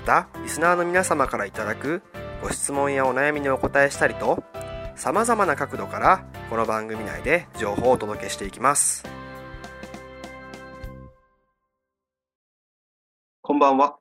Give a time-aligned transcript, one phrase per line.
[0.00, 2.02] またリスナーの皆様からいただく
[2.42, 4.42] ご質問やお悩みにお答えしたりと
[4.96, 9.04] さまざまな角度からこの番組内で情報をお届けしていきます。
[13.42, 13.98] こんばんは。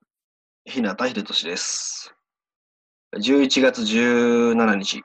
[0.64, 2.16] 日向秀俊です。
[3.18, 5.04] 11月17日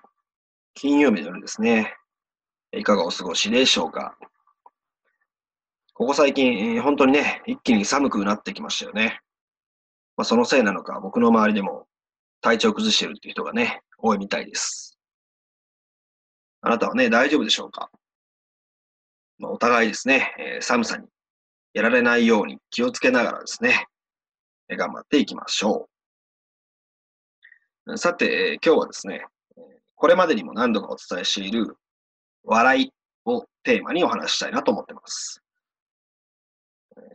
[0.75, 1.97] 金曜日の夜ですね。
[2.73, 4.17] いかがお過ごしでしょうか。
[5.93, 9.24] ここ最近、本当にね、一気に寒くなってきましたよね。
[10.17, 11.87] まあ、そのせいなのか、僕の周りでも
[12.41, 14.99] 体調崩してるっていう人がね、多いみたいです。
[16.61, 17.91] あなたはね、大丈夫でしょうか、
[19.39, 21.07] まあ、お互いですね、えー、寒さに
[21.73, 23.87] やられないように気をつけながらですね、
[24.71, 25.89] 頑張っていきましょ
[27.87, 27.99] う。
[27.99, 29.27] さて、今日はですね、
[29.95, 31.77] これまでにも何度かお伝えしている
[32.45, 32.93] 笑い
[33.27, 35.44] をテーマにお話したいなと思ってます。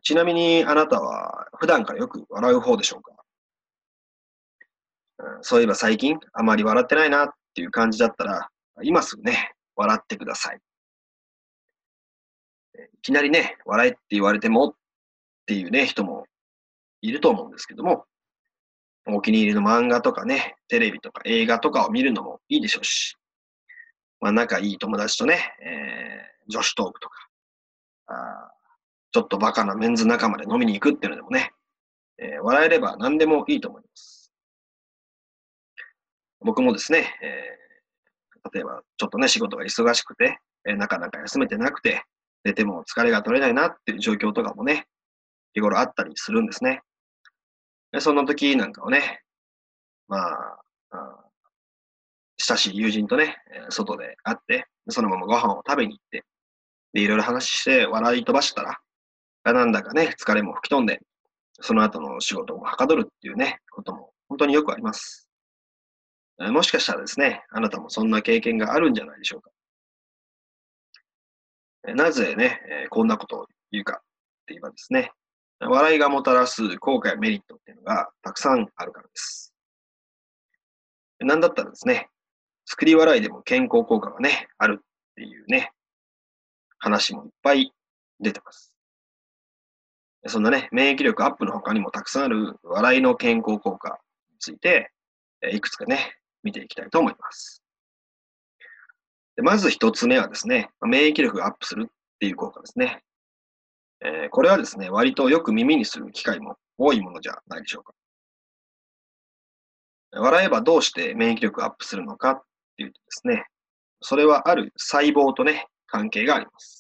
[0.02, 3.14] ちなみにあなたは普段からよく笑う方でしょうか、
[5.20, 8.50] うん、そういえば最近あまり笑ってないなっていう感じだったら、
[8.84, 10.60] 今すぐね、笑ってください。
[12.76, 14.74] いきなりね、笑えって言われてもっ
[15.46, 16.26] ていうね、人も
[17.02, 18.06] いると思うんですけども、
[19.08, 23.16] お気に入りの漫画とかね、テレビとか映画とかを見るのもいいでしょうし、
[24.22, 27.16] まあ仲いい友達とね、えー、女子トークとか、
[28.08, 28.52] あ
[29.12, 31.52] ちょっとバカなメンズ仲間で飲みに行くっていうのでもね、
[32.18, 34.32] えー、笑えれば何でもいいと思います。
[36.42, 42.04] 僕もですね、えー、例えばちょっとね、仕事が忙しくて、えー、なかなか休めてなくて、
[42.44, 44.88] 寝ても疲れが取れないなっていう状況とかもね、
[45.54, 46.82] 日頃あったりするんですね。
[47.92, 49.24] でその時なんかをね、
[50.08, 50.60] まあ、
[50.92, 51.26] あ
[52.38, 53.38] 親しい友人とね、
[53.70, 56.24] 外で会って、そのままご飯を食べに行って、
[56.94, 58.80] で、いろいろ話して笑い飛ばしたら、
[59.44, 61.02] なんだかね、疲れも吹き飛んで、
[61.62, 65.28] その後の仕事もはかどるっていうね、ことも本当によくあります。
[66.38, 69.52] もしかしたらですね、あなたもそんな経験があるんじゃないでしょうか。
[71.96, 74.00] なぜね、こんなことを言うかっ
[74.46, 75.12] て言えばですね、
[75.60, 79.54] 笑いがもたらす効果やメリットっていうのがたくさんあるからです。
[81.20, 82.10] なんだったらですね、
[82.66, 84.84] 作り笑いでも健康効果がね、あるっ
[85.16, 85.74] ていうね、
[86.78, 87.74] 話もいっぱい
[88.22, 88.69] 出てます。
[90.28, 94.00] そんなね、免疫力アップの他にもたくさんある笑いの健康効果
[94.32, 94.92] について、
[95.52, 97.64] いくつかね、見ていきたいと思います。
[99.38, 103.04] でまず一つ目はですね、免疫力がアップするっていう効果ですね。
[104.02, 107.94] えー、これはですね、割とよく耳にする機会も多いものじゃないでしょうか。
[110.12, 112.42] 笑えばどうして免疫力がアップするのかっ
[112.78, 113.46] ていうとですね、
[114.02, 116.79] それはある細胞とね、関係があります。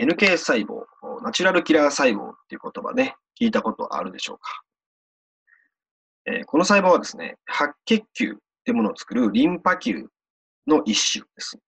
[0.00, 0.86] NK 細胞、
[1.22, 4.62] ナチュラルキラー細胞っていう言葉ね、聞いたことあるでしょうか？
[6.26, 8.34] えー、この細胞はですね、白血球っ
[8.64, 10.06] てものを作るリンパ球
[10.66, 11.58] の一種です。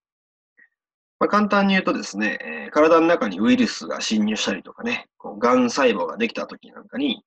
[1.18, 7.22] まあ、簡単に言うとですね、えー、体の中にウイルスが侵入したりとかね、こう癌細胞ができた時なんかに、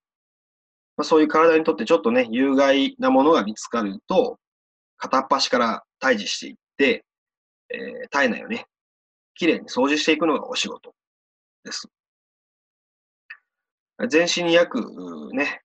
[0.97, 4.39] まあ、そういう体にとってちょっとね、有害なものが見つかると、
[4.97, 7.05] 片っ端から退治していって、
[7.69, 8.65] えー、体内をね、
[9.35, 10.93] きれいに掃除していくのがお仕事
[11.63, 11.87] です。
[14.09, 14.81] 全身に約
[15.33, 15.61] ね、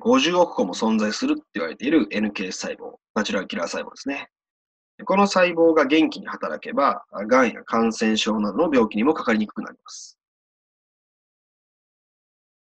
[0.00, 4.28] 50億個も存在するって言われている NK 細胞、ナチュラルキラー細胞ですね。
[5.04, 10.18] この細胞が元気に働けば、癌や感染症などの病気にもかかりにくくなります。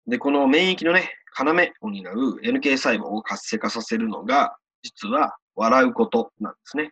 [0.08, 1.52] で、この免疫のね、要
[1.82, 6.92] を担う NK 細胞を活性化させるのが、実は笑うことなんですね。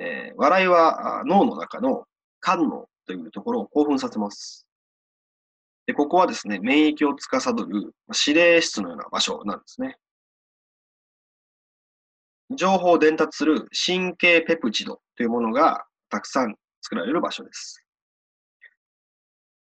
[0.00, 2.04] えー、笑いは脳の中の
[2.42, 4.66] 肝脳というところを興奮させます。
[5.86, 7.94] で、ここはですね、免疫を司る
[8.26, 9.96] 指令室のような場所なんですね。
[12.56, 17.84] 情報を伝達する神経ペプチドというものがたくさん作られる場所です。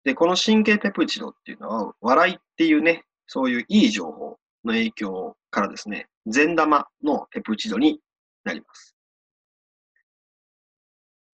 [0.05, 8.01] で、この神経ペプチドっていうのは、笑いっていうね、そういういい情報の影響からですね、善玉のペプチドに
[8.45, 8.98] なります。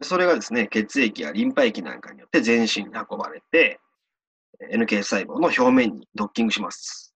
[0.04, 3.80] それがですね、血液やリンパ液なんかによって全身に運ばれて、
[4.72, 7.14] NK 細胞の表面にドッキングします。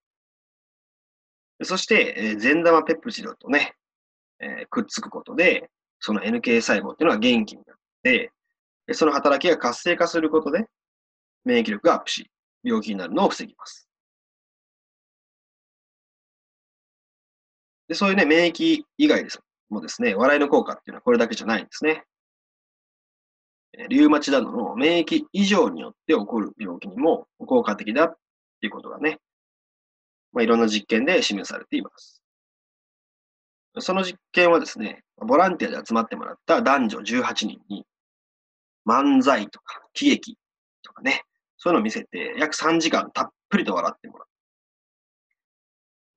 [1.62, 3.74] そして、善玉ペプチドとね、
[4.40, 5.70] えくっつくことで、
[6.00, 8.32] その NK 細胞っていうのは元気になって、
[8.92, 10.66] その働きが活性化することで、
[11.44, 12.30] 免疫力がアップし、
[12.62, 13.88] 病気になるのを防ぎます。
[17.88, 19.40] でそういうね、免疫以外です
[19.70, 22.04] もですね、笑いの効果っていうのはこれだけじゃないんですね。
[23.88, 28.16] リウマチなどの免疫異常によって起こる病気にも効果的だっ
[28.60, 29.18] ていうことがね、
[30.32, 32.22] まあ、いろんな実験で示されています。
[33.80, 37.84] その実験はですね、ボランティアで集まってもらった男女18人に、
[38.86, 40.36] 漫才とか喜劇
[40.82, 41.22] とかね、
[41.58, 44.28] そういうのを見せて、約3時間たっぷりと笑ってもらう。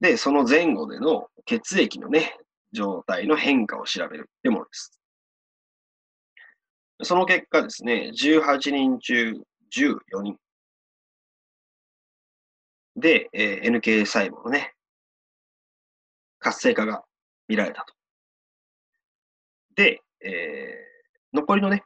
[0.01, 2.37] で、その前後での血液のね、
[2.71, 5.00] 状態の変化を調べるってものです。
[7.03, 9.31] その結果ですね、18人中
[9.75, 10.37] 14人
[12.95, 14.73] で、えー、NK 細胞のね、
[16.39, 17.03] 活性化が
[17.47, 17.93] 見られたと。
[19.75, 21.83] で、えー、残りのね、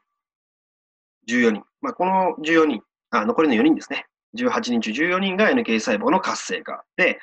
[1.30, 1.64] 14人。
[1.82, 4.06] まあ、この14人、あ、残りの4人ですね。
[4.38, 7.20] 18人中14人が NK 細胞の活性化で、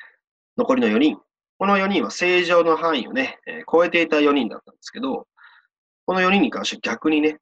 [0.57, 1.17] 残りの4人。
[1.59, 5.27] この4人は正常の範囲をね、えー、超えていた4人だったんですけど、
[6.05, 7.37] この4人に関して逆にね、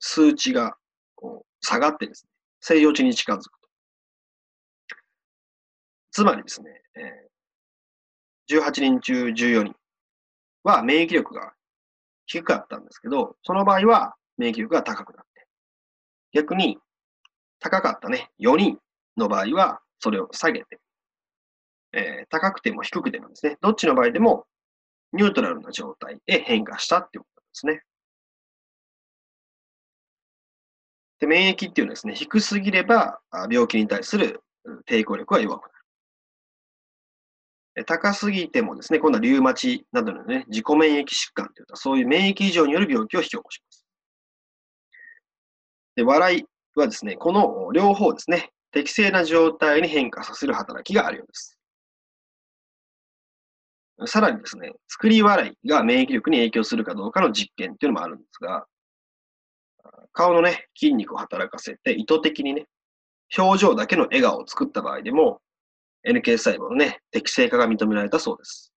[0.00, 0.76] 数値が
[1.14, 2.30] こう下がってですね、
[2.60, 3.50] 正常値に近づくと。
[6.10, 7.28] つまりですね、え、
[8.54, 9.74] 18人中14人
[10.64, 11.52] は免疫力が
[12.26, 15.46] 低かったんですけど、その場合は免疫力が高くなって、
[16.32, 16.78] 逆に
[17.60, 18.78] 高かったね、4人
[19.16, 20.78] の場合はそれを下げて、
[21.92, 24.46] えー、高くても低くてもですね、どっちの場合でも
[25.12, 27.82] ニュートラルな状態へ変化したっていうことですね。
[31.20, 33.20] で、免疫っていうのはですね、低すぎれば
[33.50, 34.42] 病気に対する
[34.86, 35.74] 抵抗力が弱くなる。
[37.86, 43.86] 高すぎてもですね、今度はリウマチなどのね、自己免疫疾患というと、そういう免疫異常による病気を引き起こします。
[45.94, 46.44] で、笑い
[46.74, 51.58] はですね、この両方ですね、適正な状態に変化させる働きがあるようです。
[54.06, 58.66] さらにですね、作り笑いが免疫力に影響するかどうかの実験っていうのもあるんですが、
[60.12, 62.66] 顔のね、筋肉を働かせて意図的にね、
[63.36, 65.40] 表情だけの笑顔を作った場合でも、
[66.06, 68.72] NK 細胞のね、適正化が認められたそうです。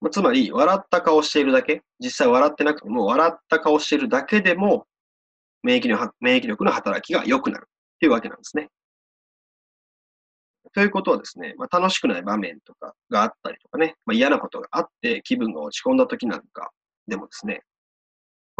[0.00, 4.86] まあ、つまり、笑った顔しているだけ、実際笑ってなくても、笑った顔しているだけでも、
[5.62, 8.70] 免疫の免疫力の働きが良くなるっていうわけなんですね。
[10.72, 16.70] ということはですね、まあ、楽しくない場面とかがあったりとかね、まあ、嫌なことがあって気分が落ち込んだ時なんか
[17.08, 17.62] でもですね、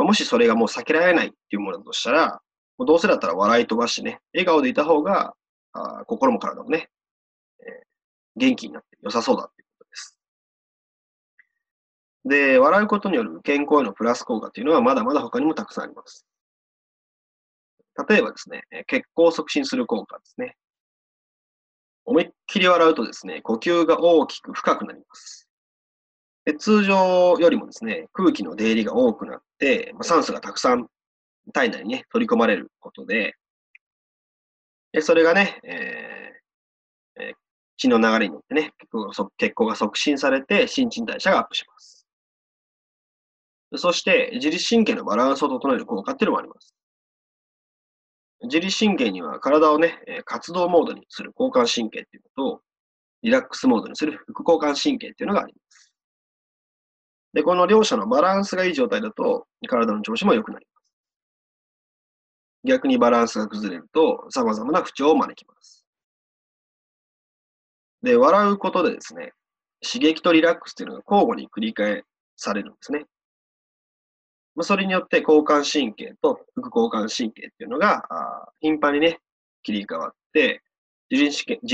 [0.00, 2.41] まあ、もしそれがもう避けられないっていうものだとしたら、
[2.79, 5.35] もうどうせだったら笑い飛ばしてね、笑顔でいた方が、
[5.75, 6.88] あ心も体もね、
[7.61, 7.66] えー、
[8.37, 10.19] 元気になって良さそうだっていうことです。
[12.25, 16.25] で、笑うことによる健康へのプラス効果っていうのはまだまだ他にもたくさんあります。
[18.09, 20.57] 例えばですね、血行を促進する効果ですね。
[22.07, 25.50] 思いっきり笑うとですね、呼吸が大きく深くなります。
[26.44, 30.88] で通常よりもですね、空気の出入りが多くなって、まあ、酸素がたくさん
[31.52, 33.35] 体内にね、取り込まれることで、
[34.92, 37.35] でそれがね、えーえー、
[37.76, 38.73] 血の流れによってね、
[39.38, 42.06] 血行が促進されて、新陳代謝がアップします。
[43.76, 46.75] そして、自律神経のバランスを整える効果っていうのもあります。
[48.42, 52.62] 自律神経には体をね、活動モードにする交感神経っていうのと、
[53.23, 55.89] リラックスモードにする副交感神経っていうのがあります。
[57.32, 60.84] で、この両者のバランスがいい状態だと、体の調子も良くなります。
[62.64, 65.87] 逆にバランスが崩れると、様々な不調を招きます。
[68.02, 69.32] で、笑うことでですね、
[69.82, 72.04] 刺激とリラックスっていうのが交互に繰り返
[72.37, 73.06] されるんですね。
[74.56, 78.02] まあ、それによって交感神経と副交感神経っていうのが、
[78.60, 79.20] 頻繁にね、
[79.62, 80.62] 切り替わって、
[81.10, 81.25] 自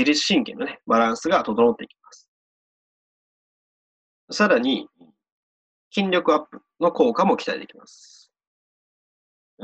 [0.03, 2.29] 律神経のね、バランスが整っていきます。
[4.31, 4.89] さらに、
[5.91, 8.31] 筋力アップの効果も期待できます。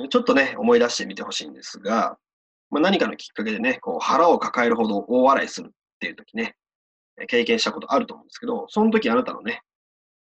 [0.09, 2.17] ちょっとね、思い出してみてほしいんですが、
[2.71, 6.55] まあ、何かのきっかけでね、こう腹を抱えるほど大笑いするっていう時ね、
[7.27, 9.61] 経験したことあると思うんですけど、その時あなたのね、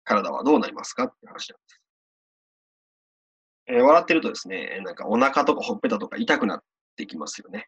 [0.03, 1.81] 体はどうなりますかって話なんです。
[3.67, 6.63] えー、笑ってるとですね、なんかお腹とかほっぺたとか痛くなっ
[6.97, 7.67] てきますよね。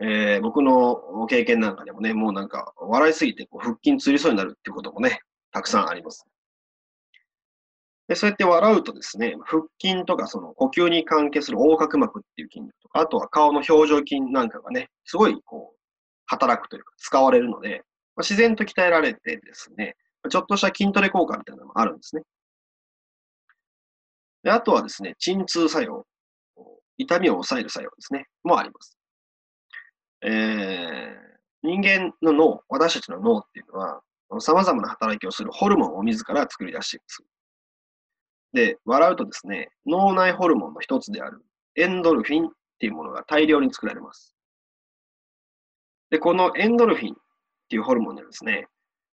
[0.00, 5.20] えー、僕の経験なんかでもね、もうなんか笑いすぎてこう腹筋つりそうになるっていうこともね、
[5.52, 6.26] たくさんあります。
[8.08, 15.78] でそうやって笑うとですね、腹筋とかその呼吸に関係する横隔膜っていう筋肉とか、あとは顔の表情筋なんかがね、すごいこう、
[16.26, 17.82] 働くというか使われるので、
[18.16, 19.96] まあ、自然と鍛えられてですね、
[20.30, 22.22] ちょっとした筋トレ効果みたいなのもあるんですね。
[24.42, 26.06] であとはですね、鎮痛作用、
[26.96, 28.96] 痛みを抑える作用ですね、もあります。
[30.22, 31.14] えー、
[31.62, 34.00] 人間の脳、私たちの脳っていうのは、
[34.40, 37.22] 様々な働きをするホルモンを自ら作り出しています。
[38.52, 41.42] で、笑うとですね、脳内ホルモンの一つである
[41.76, 44.34] エンドルフィンっていうものが大量に作られます。
[46.10, 47.16] で、このエンドルフィンっ
[47.68, 48.66] ていうホルモンにはですね、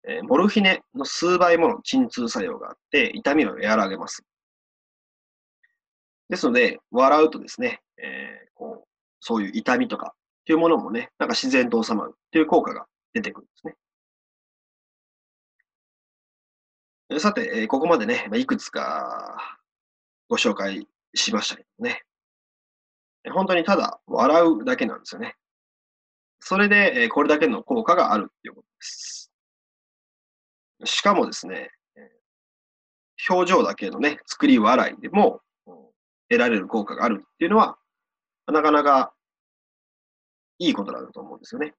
[0.07, 4.23] え、モルヒネの数倍もの鎮痛作用があって、痛みを和らげます。
[6.29, 8.87] ですので、笑うとですね、えー、こう
[9.19, 13.75] そういう痛みとかっていうものもね、なんか自然と収まるっていう効果が出てくるんですね。
[17.19, 19.59] さて、えここまでね、まあいくつか
[20.27, 22.03] ご紹介しましたけどね。
[23.31, 25.35] 本当にただ笑うだけなんですよね。
[26.39, 29.31] それで、えこれだけの効果があるっていうことです。
[30.83, 31.71] しかもですね、
[33.29, 35.41] 表情だけのね、作り笑いでも
[36.29, 37.77] 得られる効果があるっていうのは、
[38.47, 39.13] なかなか
[40.57, 41.73] いいことだと思うんですよね。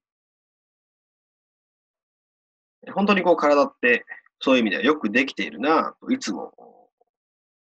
[2.95, 4.05] 本当にこう体って
[4.41, 6.53] そういう意味ではよくできているなといつも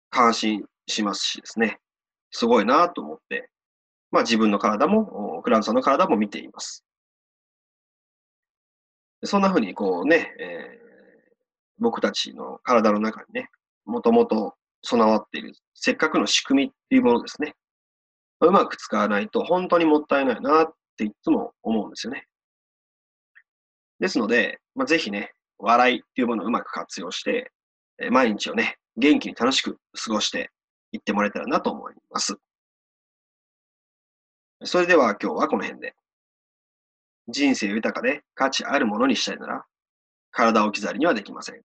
[0.09, 1.79] 感心しますしですね、
[2.31, 3.49] すごいなと思って、
[4.11, 6.83] まあ自分の体も、クラウンさんの体も見ています。
[9.23, 11.35] そんな風にこうね、えー、
[11.79, 13.49] 僕たちの体の中にね、
[13.85, 17.55] もともと備わっている、せっかくの仕組みっていうものですね。
[18.41, 22.27] うまく使わないと本当にもったいないなっていつも思うんですよね。
[23.99, 27.51] ですので、まあ、ぜひね、笑いっていうものをうまく活用して、
[27.97, 30.51] え毎日をね、元気に楽しく過ごして
[30.91, 32.37] いってもらえたらなと思います。
[34.65, 35.95] それでは今日はこの辺で。
[37.29, 39.65] 人生豊かで価値あるものにしたいなら、
[40.31, 41.61] 体を置き去りにはできません。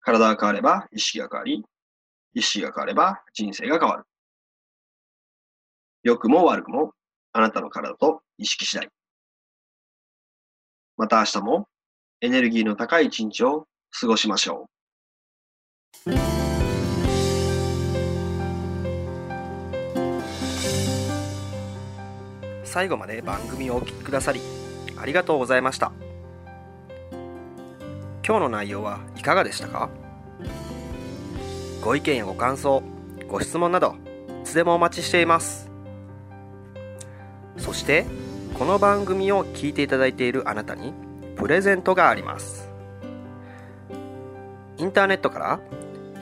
[0.00, 1.64] 体が変われば意識が変わり、
[2.34, 4.04] 意識が変われば人生が変わる。
[6.02, 6.92] 良くも悪くも
[7.32, 8.88] あなたの体と意識次第。
[10.96, 11.69] また明日も
[12.22, 13.64] エネルギーの高い一日を
[13.98, 14.68] 過ごしましょ
[16.06, 16.12] う。
[22.62, 24.40] 最後まで番組をお聴きくださり
[24.98, 25.92] ありがとうございました。
[28.22, 29.88] 今日の内容はいかがでしたか？
[31.80, 32.82] ご意見やご感想、
[33.28, 33.96] ご質問など
[34.42, 35.70] いつでもお待ちしています。
[37.56, 38.04] そして
[38.58, 40.92] この番組を聞いていただいているあなたに
[41.36, 42.68] プレゼントがあります。
[44.78, 45.60] インターネットから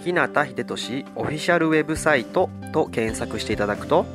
[0.03, 4.07] 日向秀俊オフィシャルウェブサイトと検索していただくと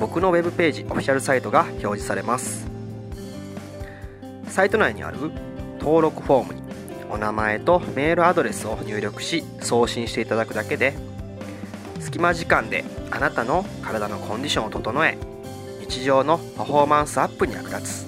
[0.00, 2.66] 僕のウェブページオフィシャルサイトが表示されます。
[4.48, 5.18] サイト内にある
[5.78, 6.62] 登録フォームに
[7.10, 10.94] お名前とメールアドレスを入力し送信していただくだけで
[12.00, 15.16] 隙間時間であなたの体のコンディションを整え
[15.80, 18.07] 日常のパフォーマンスアップに役立つ。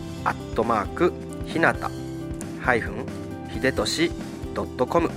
[0.23, 1.11] アットマーク
[1.45, 1.89] ひなた
[2.61, 3.05] ハイフン
[3.49, 4.11] ひでとし
[4.53, 5.09] ドットコム。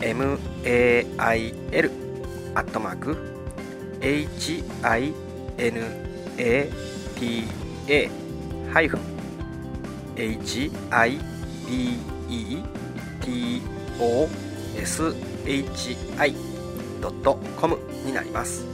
[0.00, 0.38] mail
[2.56, 3.16] アットマーク
[4.00, 5.12] hinata
[8.72, 9.00] ハイフン
[10.16, 10.72] hibetoshi
[17.00, 18.73] ドットコムになります。